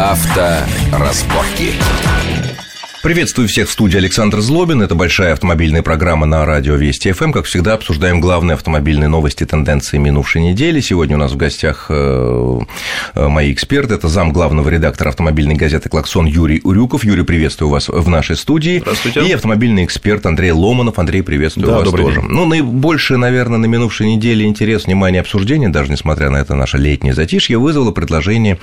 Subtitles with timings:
[0.00, 1.74] Авторазборки.
[3.02, 4.82] Приветствую всех в студии Александр Злобин.
[4.82, 7.32] Это большая автомобильная программа на радио Вести ФМ.
[7.32, 10.80] Как всегда, обсуждаем главные автомобильные новости, тенденции минувшей недели.
[10.80, 12.60] Сегодня у нас в гостях э,
[13.14, 13.94] э, мои эксперты.
[13.94, 17.02] Это зам главного редактора автомобильной газеты «Клаксон» Юрий Урюков.
[17.02, 18.80] Юрий, приветствую вас в нашей студии.
[18.80, 19.26] Здравствуйте.
[19.26, 20.98] И автомобильный эксперт Андрей Ломанов.
[20.98, 22.20] Андрей, приветствую да, вас тоже.
[22.20, 22.28] День.
[22.28, 27.14] Ну, наибольшее, наверное, на минувшей неделе интерес, внимание, обсуждение, даже несмотря на это наше летнее
[27.14, 28.58] затишье, вызвало предложение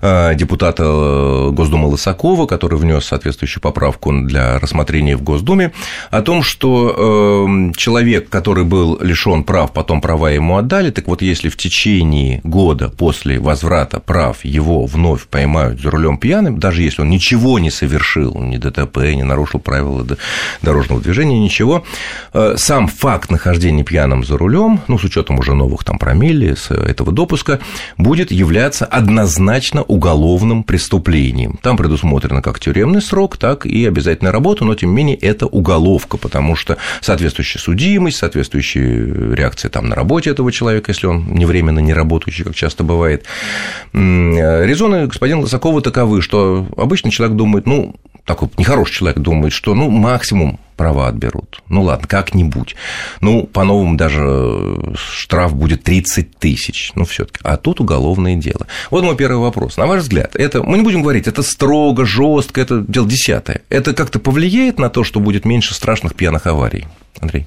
[0.00, 0.84] э, депутата
[1.52, 5.72] Госдумы Лысакова, который внес соответствующую поправку поправку для рассмотрения в Госдуме
[6.10, 11.22] о том, что э, человек, который был лишен прав, потом права ему отдали, так вот,
[11.22, 17.02] если в течение года после возврата прав его вновь поймают за рулем пьяным, даже если
[17.02, 20.06] он ничего не совершил, ни ДТП, не нарушил правила
[20.62, 21.84] дорожного движения, ничего,
[22.32, 26.70] э, сам факт нахождения пьяным за рулем, ну, с учетом уже новых там промилле, с
[26.70, 27.58] этого допуска,
[27.98, 31.58] будет являться однозначно уголовным преступлением.
[31.60, 36.16] Там предусмотрено как тюремный срок, так и обязательная работа, но тем не менее это уголовка,
[36.16, 41.78] потому что соответствующая судимость, соответствующая реакция там на работе этого человека, если он не временно
[41.80, 43.24] не работающий, как часто бывает.
[43.92, 49.90] Резоны господина Лысакова таковы, что обычный человек думает, ну, такой нехороший человек думает, что ну
[49.90, 51.62] максимум права отберут.
[51.68, 52.74] Ну ладно, как-нибудь.
[53.20, 56.92] Ну, по-новому даже штраф будет 30 тысяч.
[56.94, 58.66] Ну, все таки А тут уголовное дело.
[58.90, 59.76] Вот мой первый вопрос.
[59.76, 63.62] На ваш взгляд, это, мы не будем говорить, это строго, жестко, это дело десятое.
[63.68, 66.86] Это как-то повлияет на то, что будет меньше страшных пьяных аварий?
[67.20, 67.46] Андрей.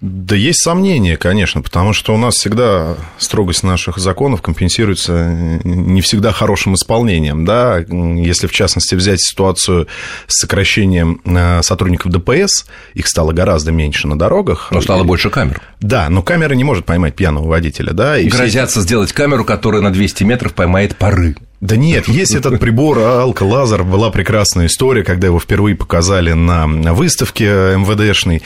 [0.00, 5.28] Да есть сомнения, конечно, потому что у нас всегда строгость наших законов компенсируется
[5.62, 7.44] не всегда хорошим исполнением.
[7.44, 7.78] Да?
[7.78, 9.88] Если, в частности, взять ситуацию
[10.26, 14.68] с сокращением э, сотрудников ДПС, их стало гораздо меньше на дорогах.
[14.70, 15.60] Но стало больше камер.
[15.80, 17.92] Да, но камера не может поймать пьяного водителя.
[17.92, 18.16] Да?
[18.18, 18.86] И Грозятся все...
[18.86, 21.36] сделать камеру, которая на 200 метров поймает пары.
[21.60, 27.44] Да нет, есть этот прибор алколазер, была прекрасная история, когда его впервые показали на выставке
[27.76, 28.40] МВДшной.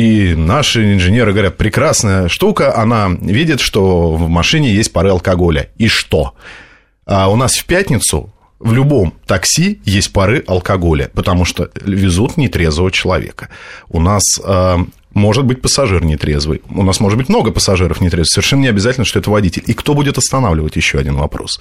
[0.00, 5.68] И наши инженеры говорят, прекрасная штука, она видит, что в машине есть пары алкоголя.
[5.76, 6.32] И что?
[7.04, 12.90] А у нас в пятницу в любом такси есть пары алкоголя, потому что везут нетрезвого
[12.90, 13.50] человека.
[13.90, 14.78] У нас а,
[15.14, 16.62] может быть пассажир нетрезвый.
[16.70, 18.28] У нас может быть много пассажиров нетрезвых.
[18.32, 19.62] Совершенно не обязательно, что это водитель.
[19.66, 21.60] И кто будет останавливать, еще один вопрос.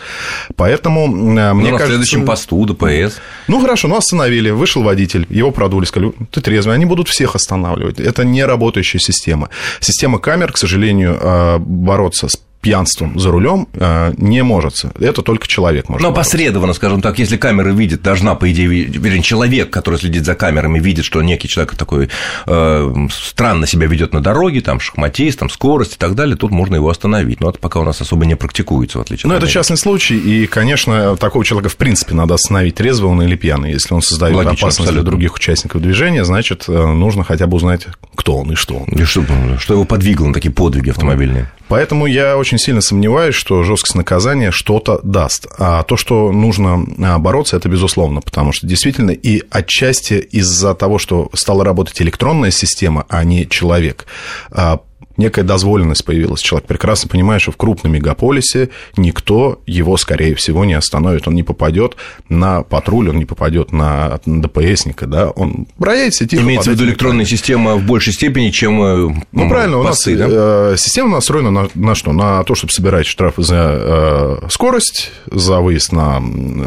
[0.55, 1.87] Поэтому э, ну, мне на кажется...
[1.87, 3.19] следующем посту ДПС.
[3.47, 6.75] Ну, хорошо, ну, остановили, вышел водитель, его продули, сказали, ты трезвый.
[6.75, 7.99] Они будут всех останавливать.
[7.99, 9.49] Это не работающая система.
[9.79, 14.83] Система камер, к сожалению, э, бороться с пьянством за рулем э, не может.
[14.99, 16.05] Это только человек может.
[16.05, 20.35] Но посредованно, скажем так, если камера видит, должна, по идее, вернее, человек, который следит за
[20.35, 22.09] камерами, видит, что некий человек такой
[22.45, 26.75] э, странно себя ведет на дороге, там, шахматист, там, скорость и так далее, тут можно
[26.75, 27.39] его остановить.
[27.39, 30.17] Но это пока у нас особо не практикуется, в отличие от Ну, это частный случай,
[30.17, 33.71] и, конечно, такого человека, в принципе, надо остановить, трезвый он или пьяный.
[33.71, 35.01] Если он создает Логично, опасность абсолютно.
[35.01, 38.89] для других участников движения, значит, э, нужно хотя бы узнать, кто он и что он.
[38.89, 39.23] И что,
[39.59, 41.49] что его подвигло на такие подвиги автомобильные.
[41.69, 45.47] Поэтому я очень сильно сомневаюсь, что жесткость наказания что-то даст.
[45.57, 50.97] А то, что нужно а, бороться, это безусловно, потому что действительно и отчасти из-за того,
[50.97, 54.07] что стала работать электронная система, а не человек,
[54.51, 54.81] а,
[55.19, 56.41] некая дозволенность появилась.
[56.41, 61.27] Человек прекрасно понимает, что в крупном мегаполисе никто его, скорее всего, не остановит.
[61.27, 61.95] Он не попадет
[62.29, 66.41] на патруль, он не попадет на ДПСника, да, он проедет тихо.
[66.41, 70.71] Имеется в виду электронная система в большей степени, чем э, Ну, правильно, у нас да?
[70.73, 72.13] Э, система настроена на, на что?
[72.13, 76.21] На то, чтобы собирать штрафы за э, скорость, за выезд на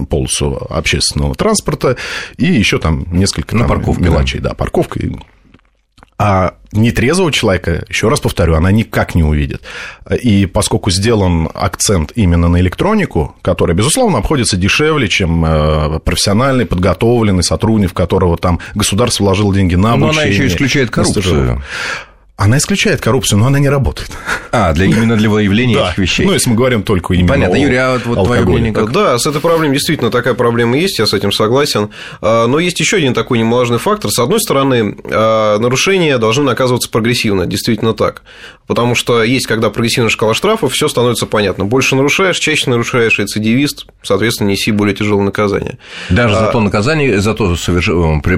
[0.09, 1.97] полосу общественного транспорта
[2.37, 4.41] и еще там несколько на там, парковку, мелочей.
[4.41, 5.01] Да, да парковка
[6.23, 9.63] а нетрезвого человека, еще раз повторю, она никак не увидит.
[10.23, 17.43] И поскольку сделан акцент именно на электронику, которая, безусловно, обходится дешевле, чем э, профессиональный, подготовленный
[17.43, 20.15] сотрудник, в которого там государство вложило деньги на обучение.
[20.15, 21.61] Но она еще исключает коррупцию.
[22.37, 24.11] Она исключает коррупцию, но она не работает.
[24.53, 25.89] А, для, именно для выявления да.
[25.89, 26.27] этих вещей.
[26.27, 27.57] Ну, если мы говорим только именно Понятно.
[27.57, 28.91] Юрий, а вот, вот твое мнение как?
[28.91, 31.91] Да, с этой проблемой действительно такая проблема есть, я с этим согласен.
[32.21, 34.11] А, но есть еще один такой немаловажный фактор.
[34.11, 38.23] С одной стороны, а, нарушения должны наказываться прогрессивно, действительно так.
[38.67, 41.67] Потому что есть, когда прогрессивная шкала штрафов, все становится понятно.
[41.67, 45.79] Больше нарушаешь, чаще нарушаешь, рецидивист, соответственно, неси более тяжелое наказание.
[46.09, 46.47] Даже а...
[46.47, 47.91] за то наказание, за то соверш...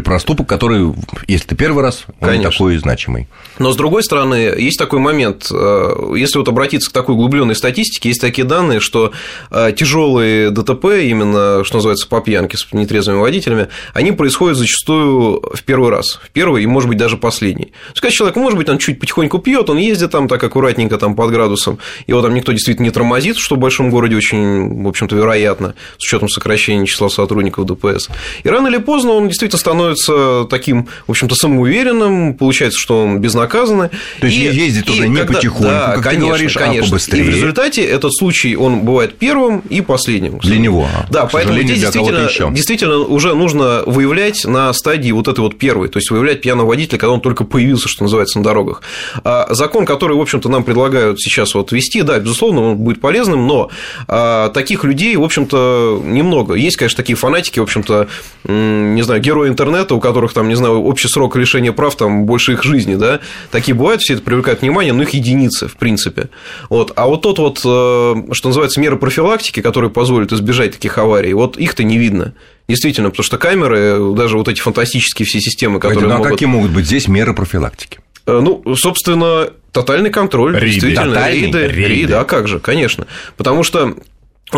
[0.04, 0.92] проступок, который,
[1.28, 2.50] если ты первый раз, он Конечно.
[2.50, 3.28] такой значимый.
[3.58, 8.08] Но с другой стороны, есть такой момент, э, если вот обратиться к такой углубленной статистике,
[8.08, 9.12] есть такие данные, что
[9.50, 15.62] э, тяжелые ДТП, именно, что называется, по пьянке с нетрезвыми водителями, они происходят зачастую в
[15.64, 17.72] первый раз, в первый и, может быть, даже последний.
[17.92, 21.30] Сказать человек, может быть, он чуть потихоньку пьет, он ездит там так аккуратненько там под
[21.30, 25.74] градусом, его там никто действительно не тормозит, что в большом городе очень, в общем-то, вероятно,
[25.98, 28.08] с учетом сокращения числа сотрудников ДПС.
[28.44, 33.73] И рано или поздно он действительно становится таким, в общем-то, самоуверенным, получается, что он безнаказанный.
[34.20, 36.80] То есть и, ездит уже не когда, потихоньку, да, как конечно, ты говоришь, конечно.
[36.80, 37.24] а побыстрее.
[37.24, 40.38] И в результате этот случай, он бывает первым и последним.
[40.38, 40.86] Для него.
[41.10, 45.98] Да, поэтому здесь действительно, действительно уже нужно выявлять на стадии вот этой вот первой, то
[45.98, 48.82] есть выявлять пьяного водителя, когда он только появился, что называется, на дорогах.
[49.22, 53.46] А закон, который, в общем-то, нам предлагают сейчас вот ввести, да, безусловно, он будет полезным,
[53.46, 53.70] но
[54.08, 56.54] а, таких людей, в общем-то, немного.
[56.54, 58.08] Есть, конечно, такие фанатики, в общем-то,
[58.44, 62.52] не знаю, герои интернета, у которых там, не знаю, общий срок лишения прав там больше
[62.52, 63.20] их жизни, да,
[63.64, 66.28] такие бывают, все это привлекает внимание, но их единицы, в принципе.
[66.68, 66.92] Вот.
[66.96, 71.56] А вот тот вот, э, что называется, меры профилактики, которые позволят избежать таких аварий, вот
[71.56, 72.34] их-то не видно.
[72.68, 76.72] Действительно, потому что камеры, даже вот эти фантастические все системы, которые ну, а какие могут
[76.72, 78.00] быть здесь меры профилактики?
[78.26, 80.52] Э, ну, собственно, тотальный контроль.
[80.52, 80.66] Рейды.
[80.66, 81.40] Действительно, Тотальный?
[81.40, 81.68] Рейды.
[81.68, 82.12] рейды.
[82.12, 83.06] А как же, конечно.
[83.38, 83.96] Потому что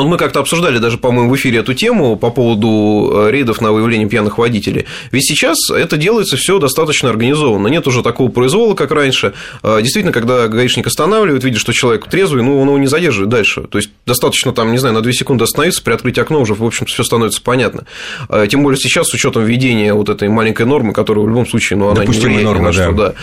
[0.05, 4.09] мы как-то обсуждали даже, по-моему, в эфире эту тему по поводу э, рейдов на выявление
[4.09, 4.87] пьяных водителей.
[5.11, 7.69] Ведь сейчас это делается все достаточно организованно.
[7.69, 9.33] Нет уже такого произвола, как раньше.
[9.63, 13.63] А, действительно, когда гаишник останавливает, видит, что человек трезвый, ну, он его не задерживает дальше.
[13.63, 16.87] То есть достаточно там, не знаю, на 2 секунды остановиться, приоткрыть окно, уже, в общем
[16.87, 17.87] все становится понятно.
[18.29, 21.79] А, Тем более сейчас, с учетом введения вот этой маленькой нормы, которая в любом случае,
[21.79, 23.15] ну, она Допустимая не влияет норма, на что, да.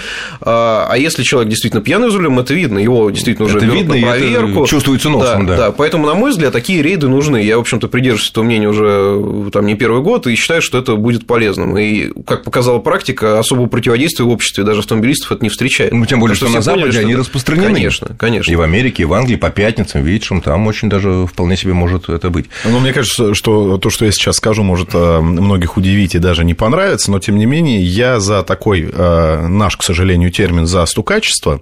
[0.41, 0.87] да.
[0.89, 3.97] А если человек действительно пьяный за рулем, это видно, его действительно уже Это видно, на
[3.97, 4.67] и это проверку.
[4.67, 5.57] чувствуется носом, да.
[5.57, 5.71] да.
[5.71, 7.43] Поэтому, на мой взгляд, такие рейды нужны.
[7.43, 10.95] Я, в общем-то, придерживаюсь этого мнения уже там не первый год и считаю, что это
[10.95, 11.77] будет полезным.
[11.77, 15.91] И, как показала практика, особого противодействия в обществе даже автомобилистов это не встречает.
[15.91, 17.73] Ну, тем более, Потому что на поняли, Западе что они распространены.
[17.73, 18.49] Конечно, конечно.
[18.49, 22.07] И в Америке, и в Англии по пятницам, вечером, там очень даже вполне себе может
[22.07, 22.45] это быть.
[22.63, 26.45] Ну, мне кажется, что то, что я сейчас скажу, может э, многих удивить и даже
[26.45, 30.85] не понравится, но, тем не менее, я за такой э, наш, к сожалению, термин за
[30.85, 31.59] стукачество,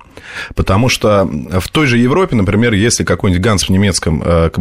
[0.53, 4.51] потому что в той же Европе, например, если какой-нибудь Ганс в немецком э,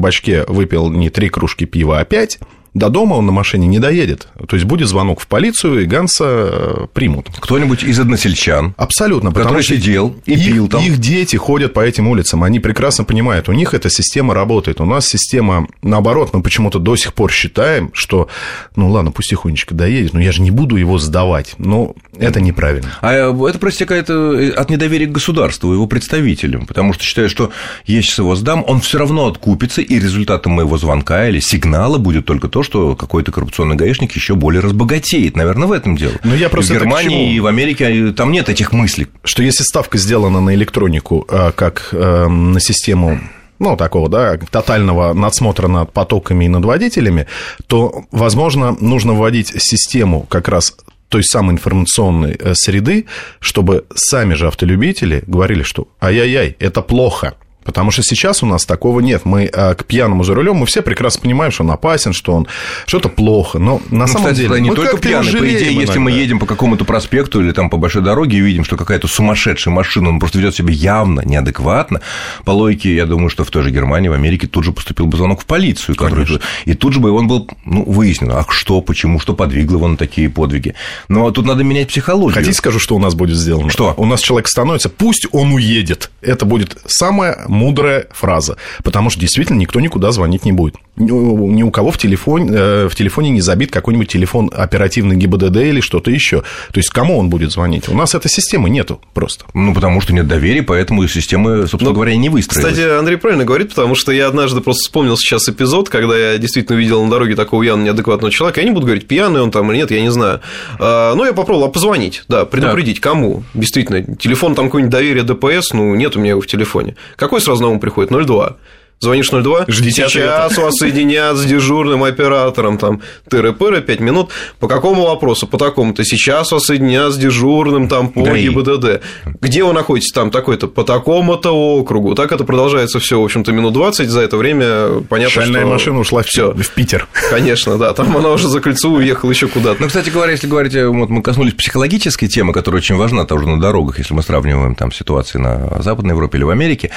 [0.48, 2.38] выпил не три кружки пива, а пять,
[2.74, 4.28] до дома он на машине не доедет.
[4.48, 7.28] То есть будет звонок в полицию, и Ганса э, примут.
[7.40, 9.30] Кто-нибудь из односельчан, Абсолютно.
[9.30, 10.82] который потому что сидел и их, пил там.
[10.82, 14.80] их дети ходят по этим улицам, они прекрасно понимают, у них эта система работает.
[14.80, 18.28] У нас система, наоборот, мы почему-то до сих пор считаем, что,
[18.76, 21.54] ну ладно, пусть тихонечко доедет, но я же не буду его сдавать.
[21.58, 22.90] Но это неправильно.
[23.00, 27.50] А это проистекает от недоверия к государству, его представителям, потому что считаю, что
[27.86, 32.26] я сейчас его сдам, он все равно откупится, и результатом моего звонка или сигнала будет
[32.26, 35.36] только то, что какой-то коррупционный гаишник еще более разбогатеет.
[35.36, 36.14] Наверное, в этом дело.
[36.24, 39.08] Ну, я И просто в Германии и в Америке там нет этих мыслей.
[39.24, 43.20] Что если ставка сделана на электронику, а, как э, на систему
[43.58, 47.26] ну, такого, да, тотального надсмотра над потоками и над водителями,
[47.66, 50.74] то, возможно, нужно вводить систему как раз
[51.10, 53.06] той самой информационной э, среды,
[53.40, 57.34] чтобы сами же автолюбители говорили, что ай-яй-яй, это плохо.
[57.64, 59.24] Потому что сейчас у нас такого нет.
[59.24, 62.46] Мы э, к пьяному за рулем мы все прекрасно понимаем, что он опасен, что он
[62.86, 63.58] что это плохо.
[63.58, 65.30] Но на Ну, самом кстати, деле не мы только пьяный.
[65.32, 66.22] По идее, жалеем если мы иногда.
[66.22, 70.08] едем по какому-то проспекту или там по большой дороге и видим, что какая-то сумасшедшая машина,
[70.08, 72.00] он просто ведет себя явно неадекватно,
[72.44, 75.16] по логике, я думаю, что в той же Германии, в Америке тут же поступил бы
[75.18, 76.40] звонок в полицию, который- Конечно.
[76.64, 79.96] и тут же бы он был ну, выяснен, а что, почему, что подвигло его на
[79.96, 80.74] такие подвиги.
[81.08, 82.34] Но тут надо менять психологию.
[82.34, 83.70] Хотите, скажу, что у нас будет сделано?
[83.70, 83.94] Что?
[83.96, 86.10] У нас человек становится, пусть он уедет.
[86.22, 88.56] Это будет самая мудрая фраза.
[88.82, 90.76] Потому что действительно никто никуда звонить не будет.
[90.96, 95.80] Ни у кого в телефоне, э, в телефоне не забит какой-нибудь телефон оперативный ГИБДД или
[95.80, 96.40] что-то еще.
[96.72, 97.88] То есть кому он будет звонить?
[97.88, 99.44] У нас этой системы нету просто.
[99.54, 102.72] Ну, потому что нет доверия, поэтому и системы, собственно Ну, говоря, не выстроилась.
[102.72, 106.76] Кстати, Андрей правильно говорит, потому что я однажды просто вспомнил сейчас эпизод, когда я действительно
[106.76, 108.60] увидел на дороге такого явно неадекватного человека.
[108.60, 110.40] Я не буду говорить, пьяный он там или нет, я не знаю.
[110.78, 113.42] А, Но я попробовал позвонить, да, предупредить, кому.
[113.54, 116.96] Действительно, телефон там какой-нибудь доверие ДПС, ну, нет у меня его в телефоне.
[117.16, 118.10] Какой сразу на ум приходит?
[118.10, 118.56] 02.
[119.02, 124.28] Звонишь 02, Ждите сейчас вас соединят с дежурным оператором, там, тыры-пыры, 5 минут.
[124.58, 125.46] По какому вопросу?
[125.46, 126.04] По такому-то.
[126.04, 128.48] Сейчас вас соединят с дежурным, там, по ГАИ.
[128.48, 129.00] ГИБДД.
[129.40, 130.12] Где вы находитесь?
[130.12, 132.14] Там, такой-то, по такому-то округу.
[132.14, 134.06] Так это продолжается все, в общем-то, минут 20.
[134.10, 135.70] За это время понятно, Шальная что...
[135.70, 136.52] машина ушла в, Всё.
[136.52, 137.08] в Питер.
[137.30, 137.94] Конечно, да.
[137.94, 139.80] Там она уже за кольцо уехала еще куда-то.
[139.80, 143.48] Ну, кстати говоря, если говорить, э, вот мы коснулись психологической темы, которая очень важна тоже
[143.48, 146.90] на дорогах, если мы сравниваем там ситуации на Западной Европе или в Америке,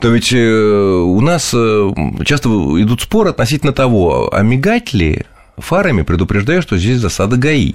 [0.00, 1.90] то ведь э, у нас э,
[2.24, 5.24] часто идут споры относительно того, а мигать ли
[5.56, 7.74] фарами, предупреждая, что здесь засада ГАИ.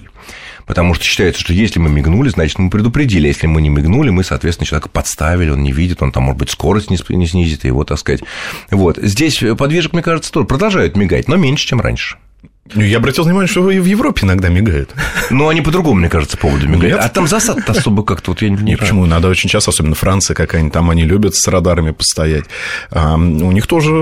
[0.65, 3.27] Потому что считается, что если мы мигнули, значит, мы предупредили.
[3.27, 6.49] Если мы не мигнули, мы, соответственно, человека подставили, он не видит, он там, может быть,
[6.49, 8.21] скорость не снизит, его, так сказать.
[8.71, 8.97] Вот.
[8.97, 12.17] Здесь подвижек, мне кажется, тоже продолжают мигать, но меньше, чем раньше.
[12.75, 14.91] Ну, я обратил внимание, что и в Европе иногда мигают.
[15.29, 16.95] Ну, они по-другому, мне кажется, поводу мигают.
[16.95, 17.01] Нет?
[17.03, 19.05] А там засад особо как-то вот я не, не Почему?
[19.05, 22.45] Надо очень часто, особенно Франция какая-нибудь, там они любят с радарами постоять.
[22.91, 23.93] А, у них тоже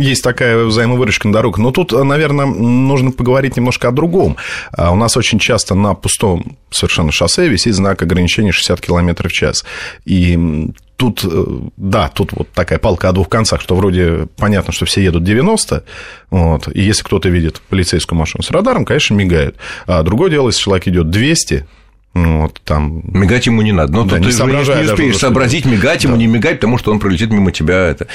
[0.00, 1.58] есть такая взаимовыручка на дорогах.
[1.58, 4.36] Но тут, наверное, нужно поговорить немножко о другом.
[4.72, 9.32] А, у нас очень часто на пустом совершенно шоссе висит знак ограничения 60 км в
[9.32, 9.64] час.
[10.04, 11.44] И тут, э,
[11.78, 15.82] да, тут вот такая палка о двух концах, что вроде понятно, что все едут 90,
[16.28, 19.56] вот, и если кто-то видит полицейскую машину с радаром, конечно, мигают.
[19.86, 21.66] А другое дело, если человек идет 200,
[22.12, 23.02] вот, там...
[23.04, 23.92] Мигать ему не надо.
[23.92, 26.18] Но да, ты не, же не успеешь сообразить, мигать ему, да.
[26.18, 27.86] не мигать, потому что он пролетит мимо тебя.
[27.86, 28.08] Это...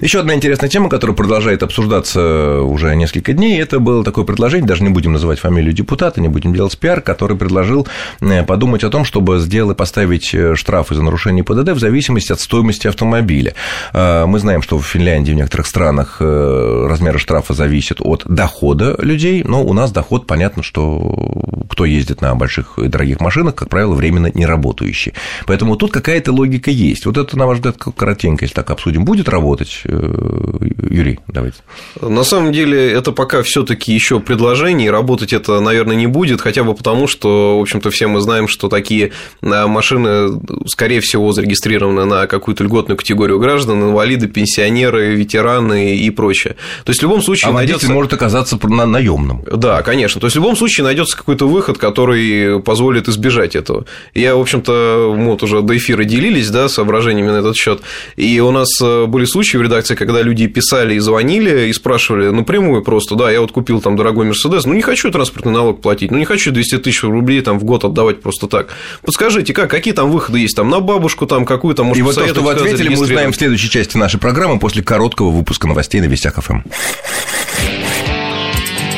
[0.00, 4.84] Еще одна интересная тема, которая продолжает обсуждаться уже несколько дней, это было такое предложение, даже
[4.84, 7.88] не будем называть фамилию депутата, не будем делать пиар, который предложил
[8.20, 12.40] э, подумать о том, чтобы сделать, поставить э, штрафы за нарушение ПДД в зависимости от
[12.40, 13.54] стоимости автомобиля.
[13.92, 19.42] Э, мы знаем, что в Финляндии, в некоторых странах размеры штрафа зависят от дохода людей,
[19.44, 23.68] но у нас доход, понятно, что кто ездит на больших и дорогих машинах, машинах, как
[23.68, 25.14] правило, временно не работающие.
[25.46, 27.06] Поэтому тут какая-то логика есть.
[27.06, 30.58] Вот это, на ваш взгляд, коротенько, если так обсудим, будет работать, э,
[30.90, 31.58] Юрий, давайте.
[32.00, 36.40] На самом деле, это пока все таки еще предложение, и работать это, наверное, не будет,
[36.40, 41.32] хотя бы потому, что, в общем-то, все мы знаем, что такие э, машины, скорее всего,
[41.32, 46.56] зарегистрированы на какую-то льготную категорию граждан, инвалиды, пенсионеры, ветераны и прочее.
[46.84, 47.50] То есть, в любом случае...
[47.50, 47.90] А найдется...
[47.90, 49.42] может оказаться на наемным.
[49.52, 50.20] Да, конечно.
[50.20, 53.86] То есть, в любом случае найдется какой-то выход, который позволит избежать избежать этого.
[54.14, 57.80] Я, в общем-то, вот уже до эфира делились, да, соображениями на этот счет.
[58.16, 62.28] И у нас э, были случаи в редакции, когда люди писали и звонили и спрашивали
[62.28, 66.10] напрямую просто, да, я вот купил там дорогой Мерседес, ну не хочу транспортный налог платить,
[66.10, 68.68] ну не хочу 200 тысяч рублей там в год отдавать просто так.
[69.02, 72.14] Подскажите, как, какие там выходы есть там на бабушку, там какую то может И вот
[72.14, 76.00] то, что вы ответили, мы узнаем в следующей части нашей программы после короткого выпуска новостей
[76.00, 76.60] на Вестях ФМ.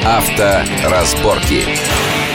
[0.04, 0.82] Авторазборки.
[0.84, 2.31] разборки.